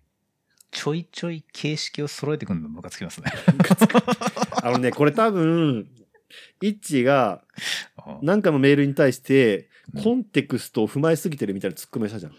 [0.70, 3.32] ちょいちょい形式を揃えてくるのムカつきますね。
[4.62, 5.88] あのねこれ多分
[6.60, 7.42] イッチーが
[8.22, 10.02] なんかのメールに対してうん。
[10.02, 12.32] コンテクストを踏まえすぎてるみたいなツッコミをしたじゃん。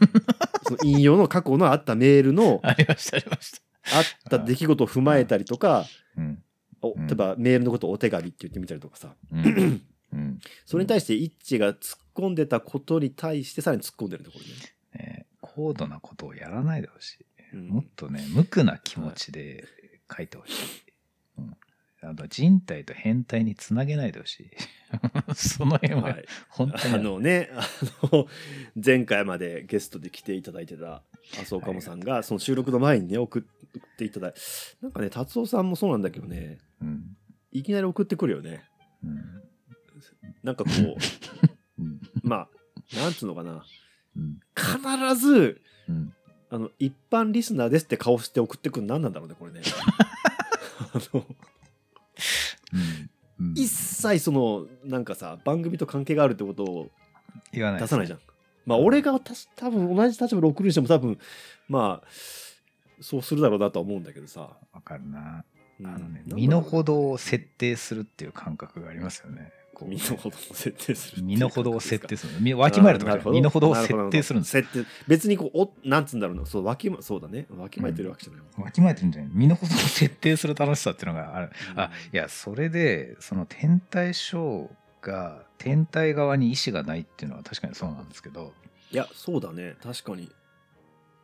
[0.64, 3.62] その引用の過去のあったメールの ありましたありました。
[3.98, 5.84] あった出来事を踏まえたりとか、
[6.16, 6.24] うん。
[6.24, 6.42] うん。
[6.80, 9.14] お例えばメールのことをお手紙って言ってみたりとかさ。
[9.32, 9.82] うん。
[10.12, 10.38] うん。
[10.64, 14.44] それに対してイッチが突っ込んでたことに対してさらに突っ込んでるところ
[15.02, 15.04] ね。
[15.04, 17.26] ね高度なことをやらないでほしい。
[17.54, 17.68] うん。
[17.68, 19.66] もっとね、無垢な気持ちで
[20.14, 20.92] 書いてほしい。
[21.38, 21.56] うん
[22.00, 24.50] あの人体と変態につなげないでほしい。
[25.34, 26.24] その辺は、はい。
[26.48, 27.68] 本当にあのねあ
[28.12, 28.28] の
[28.82, 31.02] 前回までゲストで来ていただいてた
[31.34, 34.34] 麻生かもさんがその収録の前にね送っていただい
[34.80, 37.16] なんかね達夫さんもそうなんだけどねうん。
[37.50, 38.62] いきなり送ってくるよね。
[39.02, 39.42] うん。
[40.42, 40.96] なんかこう
[41.82, 42.00] うん。
[42.22, 42.48] ま
[42.92, 43.64] あなんつうのかな。
[44.16, 44.40] うん。
[44.54, 46.14] 必ずうん。
[46.50, 49.60] あの一般リスナーですって顔して送ってくるの何なんだろうねこれね。
[50.94, 51.26] あの
[53.54, 56.88] 一切そのなんかさ番組と関係があるってことを
[57.52, 58.18] 言わない出さないじゃん。
[58.66, 61.18] まあ俺がたし多分同じ立場で送るにしても多分
[61.68, 62.08] まあ
[63.00, 64.56] そうするだろうなとは思うんだけどさ。
[64.72, 65.44] わかるな。
[65.80, 69.52] うんあのね、身の程を設定するっていう感覚がありますよね。
[69.86, 72.40] 身の程を設定する身の程を設定すする。
[72.40, 74.62] みわきまえるとか身の程を設定するんですよ。
[74.64, 76.46] 設定別にこうおなんつうんだろうな。
[76.46, 77.46] そうわきまそうだね。
[77.56, 78.42] わきまえてるわけじゃない。
[78.56, 78.66] もん。
[78.66, 79.30] わきまえてるんじゃない。
[79.32, 81.50] 身の程を設定する楽しさっていうのがある。
[81.76, 88.52] あいやそれでその天体ショーが天体側に意思がないっていうのは確かにそうなんですけど。
[88.90, 89.76] いやそうだね。
[89.82, 90.30] 確かに。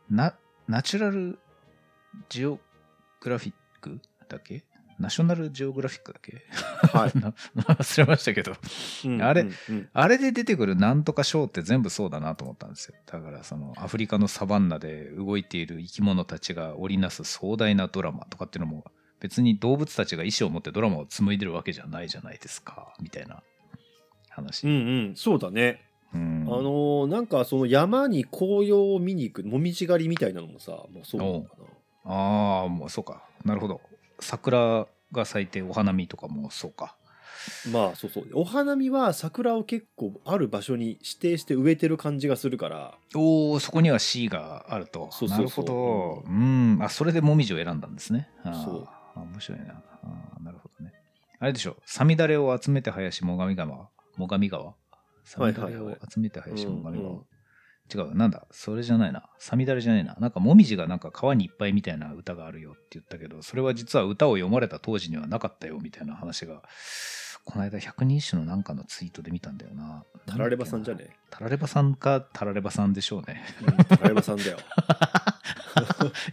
[0.09, 0.35] な
[0.67, 1.39] ナチュラル
[2.29, 2.59] ジオ
[3.21, 4.63] グラフィックだっけ？
[4.99, 6.41] ナショナルジオグラフィックだっけ？
[6.97, 7.33] はい、な
[7.75, 8.53] 忘れましたけど。
[9.05, 9.89] うんあれうんうん。
[9.93, 12.95] あれで出てくるなんとかショーって全部そうだなと思ったんですよ。
[13.05, 18.85] だからそのアフリカのサバンナで動いている生き物たちが織りなす壮大なドラマとかっていうのも
[19.19, 22.93] 別に動物たちが意思を持ってドラマを紡いでるわけじゃないじゃないですか。
[23.01, 23.43] みたいな
[24.29, 24.75] 話、うんう
[25.11, 25.81] んそうだね。
[26.13, 26.43] うん。
[26.47, 31.65] あのーなんかその山に紅葉を見に行くもみじ狩りみたいなのもさもうそうなのかな。
[32.13, 33.23] ああもうそうか。
[33.43, 33.81] なるほど
[34.19, 36.95] 桜が咲いてお花見とかもそうか。
[37.71, 38.27] まあそうそう。
[38.33, 42.97] お花見は桜を結構ある場所に指定して植えてる感じがするから。
[43.13, 45.09] おおそこには C があると。
[45.11, 45.37] そうそうそう。
[45.37, 46.23] なるほど。
[46.27, 46.79] うん。
[46.81, 48.29] あそれでもみじを選んだんですね。
[48.43, 48.87] そう。
[49.15, 49.83] あ面白いな。
[50.03, 50.93] あーなるほどね。
[51.39, 51.77] あれでしょ。
[51.85, 53.89] さみだれを集めて林最上川。
[54.17, 54.73] 最上川。
[55.23, 56.93] さみだれを集めて林最上川、
[57.93, 58.27] 違うな。
[58.27, 58.45] んだ？
[58.51, 59.23] それじゃないな。
[59.37, 60.15] さみだれじゃないな。
[60.19, 66.63] なんかもみじがなんか川にいっぱいみたいな歌があるよって言ったけどそれは実は歌を読まれた当時にはなかったよみたいな話が
[67.43, 70.03] この間百人一首のなんかのツイートで見たんだよな。
[70.25, 73.43] タラレバさんじゃねねタラレバさんかタラレバさんでしょうね。
[73.61, 74.57] うんタラレバさんだよ。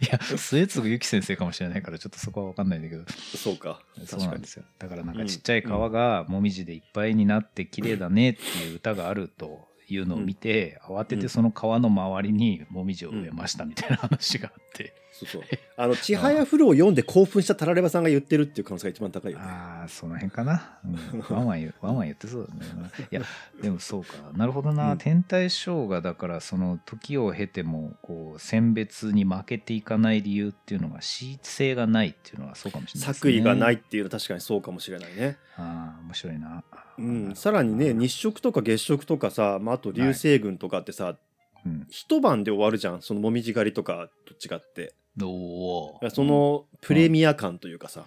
[0.01, 3.03] いや末次由紀先生かもしれないからちょっとそこは分かんないんだけど。
[3.37, 3.81] そうか。
[4.05, 4.63] そうなんですよ。
[4.79, 15.41] だからなんかちっちゃい川がもみじでいっぱいになって綺麗だねっていう歌があるというのを見て、慌ててその川の周りにもみじを植えましたみたいな話があって、そうそう。
[15.77, 19.45] あの「ちはやふる」を読んで興奮したタラレバさんが言ってるっていう可能性が一番高いよね。
[19.45, 22.89] ああその辺かな、うん、ワンワン言う ワンワン言ってそうだね。
[23.11, 23.21] いや
[23.61, 24.97] でもそうかなるほどな、うん。
[24.97, 33.13] 天体ショーがだからその時を経てもこう選別に負けていかない理由っていうのが恣意性がないっていうのはそうかもしれないね。
[33.13, 35.37] 作為がないっていうのは確かにそうかもしれないね。
[35.55, 36.63] ああ面白いな、
[36.97, 41.15] うん、さらにね日食とか月食とかさ、まあ、あと流星群とかってさ、
[41.63, 43.01] うん、一晩で終わるじゃん。
[43.01, 48.05] そのもみじ狩りとかと違っておおそのプレミア感というかさ、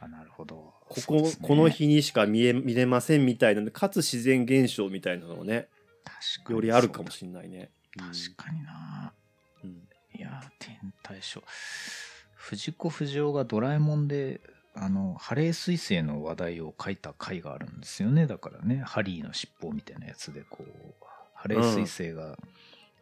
[0.00, 0.72] あなるほど。
[0.88, 1.32] ここ、ね。
[1.42, 5.68] この日にしか見え見れませんみたいなかつ自然現象みたいなのもね
[6.04, 6.54] 確かに。
[6.54, 7.70] よりあるかもしれないね。
[7.96, 9.12] 確かにな。
[9.64, 9.70] うん。
[10.14, 11.44] いや天体ショー。
[12.36, 14.40] 藤子不二雄がドラえもんで
[14.74, 18.26] あのハレー彗星の話題を書いた回があるんですよね。
[18.26, 22.38] だからねハリーの尻尾みたいなやつでこうハレー彗星が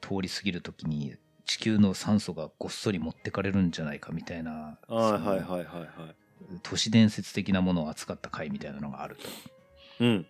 [0.01, 1.15] 通り過ぎる時に
[1.45, 5.65] 地球の酸素がごっそり持ってかれるんじゃないかみたいなはいはいはいはいはい。
[6.63, 9.23] 都市伝説的なものを扱った回みたいなのがあると
[10.01, 10.27] うん。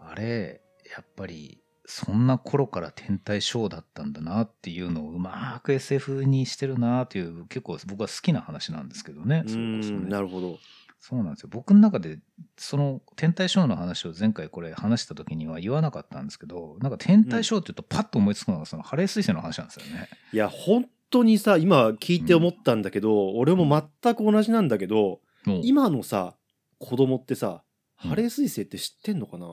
[0.00, 10.58] あれやっぱりそんな頃から天体ショーだったんだなっていうのをうまく SF にしてるなっていう結構僕は好きな話なんですけどねうそれこそんねなるほど。
[11.06, 11.50] そうなんですよ。
[11.52, 12.18] 僕の中で
[12.56, 20.08] その天体ショーの話を前回これ話した時には言わなかったんですけどなんか天体ショーっていうとパッと思いつくのがそのハレー彗星の話なんですよね。
[20.32, 25.60] いや、本当にさ、今聞いて思ったんだけど、俺も全く同じなんだけど、もう。
[25.62, 26.36] 今のさ、
[26.78, 27.62] 子供ってさ、
[28.02, 28.10] うん。
[28.10, 29.46] ハレー彗星って知ってんのかな、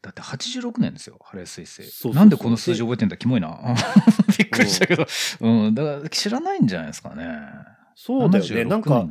[0.00, 2.14] だって86年ですよハレー彗星。
[2.14, 3.16] なんでこの数字覚えてんだ？
[3.16, 3.58] キモいな。
[4.38, 5.06] びっくりしたけど、
[5.40, 7.24] うん、だから知らないんじゃないですかね
[8.00, 8.50] そうだよね。
[8.62, 9.02] 76なんか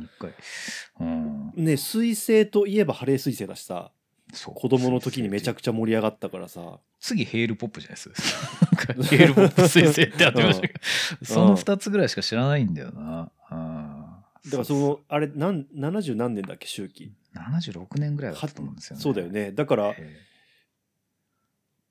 [0.98, 3.92] うん、ね、彗星といえばハレー彗星だしさ、
[4.32, 4.54] そう。
[4.54, 8.94] 子供の時にめちゃくちゃ盛り上がったからさ、次ヘールポップじゃないですか。
[9.14, 10.80] ヘールポップ彗星ってやってましたけど、
[11.22, 14.04] その2つぐらいしか知らないんだよな、うん。
[14.46, 19.02] だからその、あれ、なん70何年だっけ、周期？76年ぐらいだったと思うんですよね。
[19.02, 19.52] そうだよね。
[19.52, 20.16] だから、え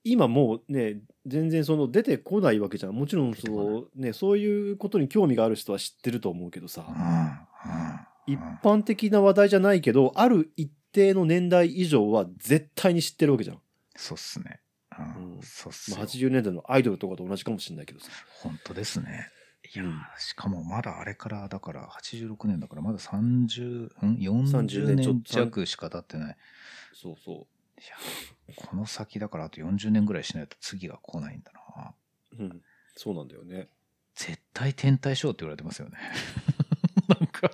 [0.04, 2.94] 今もうね、全然その出てこないわけじゃん。
[2.94, 8.40] もちろんその、ね、そういうことに興味がある人は知ってると思うけどさ、えうんうん。
[8.40, 13.60] 一般的な話題じゃないけど、ある一定の年代以上は絶対に知ってるわけじゃん。
[13.96, 14.62] そうっすね、
[14.98, 15.42] うんうん。
[15.42, 18.10] そうっすまあ、よ80年代のアイドルとかと同じかもしれないけどさ。
[18.42, 19.30] 本当ですね。
[19.76, 19.84] いや
[20.18, 26.38] しかもまだあれからだから86年だからまだ30、ん、30 40年ちょっ年と弱しか経ってない。
[26.94, 27.96] そうそいや
[28.56, 31.94] この先だからあと40年ぐらいしないと次が来ないんだな
[32.40, 32.44] う。
[32.44, 32.62] うん。
[32.96, 33.68] そうなんだよね。
[34.18, 35.98] 絶対天体ショーって言われてますよね
[37.08, 37.52] なんか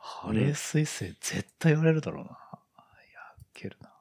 [0.00, 3.92] ハレー彗星絶対言われるだろうな、いやウケるな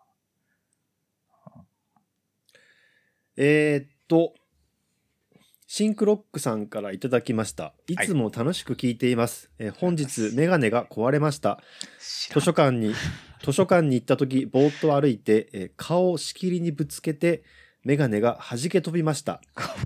[3.38, 4.34] えー、っと、
[5.74, 7.74] シンクロックさんからいただきました。
[7.88, 9.50] いつも楽しく聞いています。
[9.58, 11.62] えー本日、メガネが壊れました。
[12.34, 12.94] 図書館に、
[13.42, 17.44] 図書館に行った時、ぼーっと歩いて、えー顔をしきりにぶつけて、
[17.86, 19.42] メガネが弾け飛びました。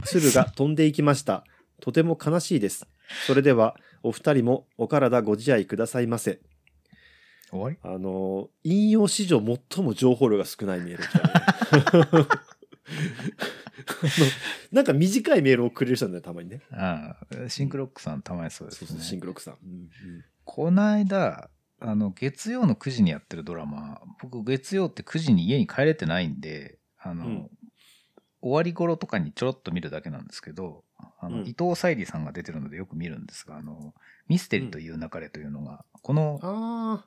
[0.06, 1.46] 鶴が飛んでいきました。
[1.82, 2.88] とても悲しいです。
[3.28, 6.40] それでは、お二人もお体ご自愛くださいませ。
[7.52, 7.78] 終わり？
[7.84, 9.40] あのー引用史上
[9.72, 11.04] 最も情報量が少ないメール
[14.76, 16.62] なんか短いメールをくれる人なんだよ、たまにね。
[16.74, 18.88] ああシンクロックさんたまにそうですね。
[18.90, 19.54] そうそう、シンクロックさん。
[19.54, 19.90] うん
[20.44, 27.50] この間あの月曜の9時にやってるドラマ僕月曜って9時に家に帰れてないんであの、うん。
[28.42, 30.84] 終わり頃とかにちょろっと見るだけなんですけど
[31.20, 31.48] あの、うん。
[31.48, 33.94] 伊藤沙莉さんが出てるのでよく見るんですが「あの
[34.28, 37.06] ミステリという流れ」というのが、このあ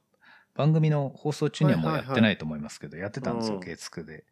[0.54, 3.60] 番組の放送中にはもうやってないと思いますけど、やってたんですようん。
[3.60, 4.24] 月9で。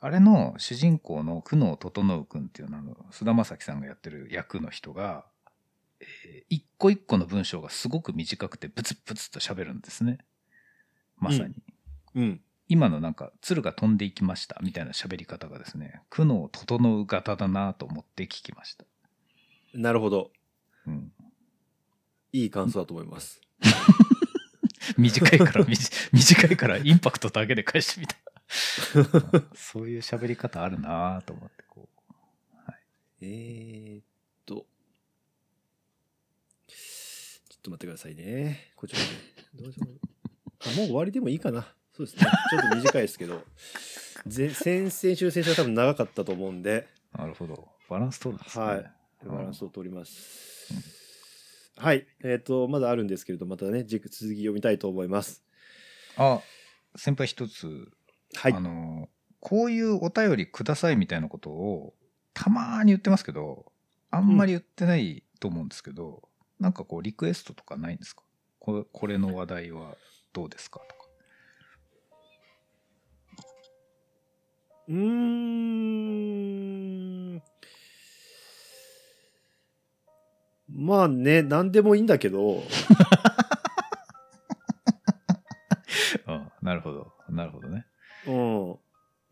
[0.00, 5.24] あれの主人公の久能整君っていうのの菅田将暉さんがやってる役の人が、
[6.00, 10.18] えー一個一個の文章がすごく短くてブツブツと喋るんですね。
[11.16, 11.54] まさに。
[11.56, 11.72] あ、
[12.16, 12.40] うん。
[12.68, 18.84] 今のなんか鶴が飛んでいきましたみたいな喋り方がですね久能整う型だなと思って聞きました。
[19.72, 20.30] なるほど。
[20.86, 21.12] うん、
[22.32, 23.40] いい感想だと思います。
[24.96, 25.66] 短いから
[26.12, 28.16] 短いからインパクトだけで返してみた。
[29.54, 31.96] そういう喋り方あるなと思ってこう。
[33.20, 34.04] えー、っ
[34.44, 34.66] と。
[36.68, 38.72] ちょっと待ってくださいね。
[38.76, 39.06] こちらね。
[39.54, 39.98] どうしよう
[40.60, 41.74] あ、もう終わりでもいいかな。
[41.92, 42.26] そうですね。
[42.50, 43.44] ちょっと短いですけど。
[44.26, 47.68] ぜ先々週、先週は多分長かったと思うんで、なるほど。
[47.88, 48.64] バランス取るんですね。
[48.64, 48.92] はい
[49.24, 50.72] バランスを取ります。
[51.78, 52.06] はい。
[52.22, 55.42] えーっと、まだあるんですけれど、またね、じ続き読みたいと思います。
[56.16, 56.40] あ、
[56.96, 57.90] 先輩一つ、
[58.36, 58.60] はいあ。
[58.60, 59.08] の、
[59.40, 61.94] こういうお便りくださいみたいなことを
[62.34, 63.72] たまーに言ってますけど、
[64.10, 66.28] あんまり言ってないと思うんですけど、
[66.60, 68.22] なんかこうリクエストとかないんですか？
[68.58, 69.96] これこれの話題は
[70.32, 71.02] どうですかとか。
[74.88, 75.96] うーん。
[80.68, 82.62] まあね、何でもいいんだけど、
[86.26, 87.12] あなるほど。
[87.28, 87.86] なるほどね。
[88.26, 88.78] うん。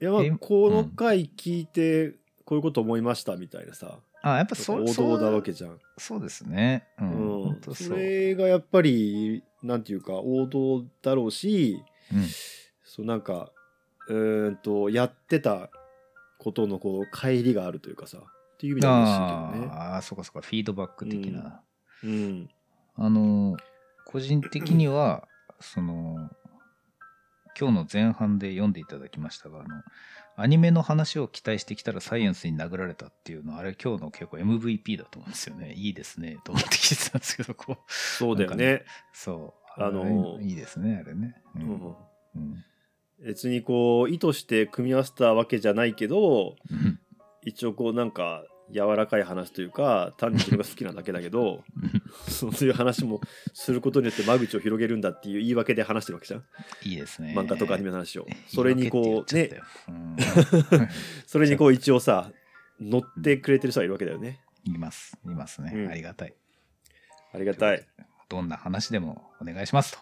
[0.00, 5.78] いやまあえこの回聞いてこういうこと思いましたみたいなさ、あ、やっぱそ王道なわけじゃん。
[5.98, 6.86] そうですね。
[7.00, 7.04] う。
[7.04, 7.54] うん本ん。
[7.54, 7.98] そ当そう。
[7.98, 11.82] れがやっぱりなんていうか王道だろうし、
[12.12, 12.24] うん
[12.84, 13.50] そうなんか
[14.08, 15.70] うーんとやってた
[16.38, 19.72] ことのこう乖離があるというかさっていう意味では嬉しいけどね。
[19.72, 21.62] ああ、そうかそうか、フィードバック的な。
[22.04, 22.48] うん。
[22.96, 23.56] あの、
[24.06, 25.26] 個人的には
[25.60, 26.30] その
[27.58, 29.68] 今日の前半で読んでいただきましたがあの
[30.36, 35.72] アニメの話を期待してきたらサイエンスに殴られたっていうのはあれ今日の結構 MVP だと思うんですよね。
[35.74, 36.38] いいですね。
[36.44, 37.76] と思って聞いてたんですけどこう。
[37.88, 38.84] そうだよね。
[39.12, 39.80] そう。
[39.80, 41.96] あのいいですねあれね、ううんん。
[42.36, 42.64] うん。
[43.24, 46.98] 別にこう意図して組み合わせたわけじゃないけどうん。
[47.42, 48.42] 一応こうなんか
[48.72, 51.62] 柔らかい話というか単に自分が好きなだけだけど
[52.28, 53.20] そういう話も
[53.52, 56.44] することによって間口を広げるんだっていう言い訳で話してるわけじゃん。
[56.82, 57.34] いいですね。
[57.36, 58.26] 漫画とかアニメの話を。
[58.48, 59.50] それにこうね。
[61.26, 62.32] それにこう一応さ
[62.80, 64.40] 乗ってくれてる人がいるわけだよね。
[64.48, 65.16] うんいます。
[65.24, 65.90] いますね、うん。
[65.90, 66.34] ありがたい。
[67.32, 67.86] ありがたい。
[68.28, 69.98] どんな話でもお願いしますと、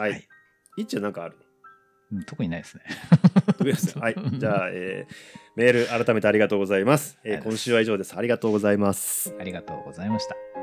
[0.00, 0.28] はい、はい。
[0.78, 1.36] いっちゃんなんかある
[2.14, 2.82] うん特にないですね。
[4.00, 4.16] はい。
[4.38, 5.14] じゃあ、えー
[5.56, 7.58] メール改めてありがとうございます、えーありがとうございます。
[7.58, 8.16] 今週は以上です。
[8.16, 9.34] ありがとうございます。
[9.38, 10.53] ありがとうございました